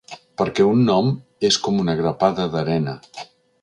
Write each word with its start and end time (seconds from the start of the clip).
Perquè 0.41 0.65
un 0.69 0.81
nom 0.87 1.13
és 1.51 1.61
com 1.69 1.79
una 1.85 1.99
grapada 2.03 2.51
d’arena. 2.57 3.01